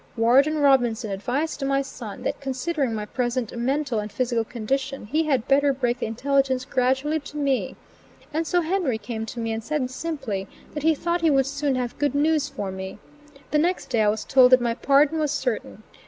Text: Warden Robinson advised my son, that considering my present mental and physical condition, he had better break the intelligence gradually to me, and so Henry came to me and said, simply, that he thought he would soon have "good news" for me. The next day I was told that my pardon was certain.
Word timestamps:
Warden 0.17 0.57
Robinson 0.57 1.11
advised 1.11 1.63
my 1.63 1.83
son, 1.83 2.23
that 2.23 2.41
considering 2.41 2.95
my 2.95 3.05
present 3.05 3.55
mental 3.55 3.99
and 3.99 4.11
physical 4.11 4.43
condition, 4.43 5.05
he 5.05 5.25
had 5.25 5.47
better 5.47 5.73
break 5.73 5.99
the 5.99 6.07
intelligence 6.07 6.65
gradually 6.65 7.19
to 7.19 7.37
me, 7.37 7.75
and 8.33 8.47
so 8.47 8.61
Henry 8.61 8.97
came 8.97 9.27
to 9.27 9.39
me 9.39 9.51
and 9.51 9.63
said, 9.63 9.91
simply, 9.91 10.47
that 10.73 10.81
he 10.81 10.95
thought 10.95 11.21
he 11.21 11.29
would 11.29 11.45
soon 11.45 11.75
have 11.75 11.99
"good 11.99 12.15
news" 12.15 12.49
for 12.49 12.71
me. 12.71 12.97
The 13.51 13.59
next 13.59 13.91
day 13.91 14.01
I 14.01 14.09
was 14.09 14.23
told 14.23 14.53
that 14.53 14.59
my 14.59 14.73
pardon 14.73 15.19
was 15.19 15.29
certain. 15.29 15.83